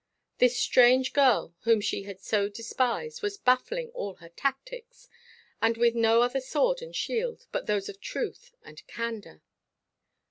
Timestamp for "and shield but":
6.81-7.67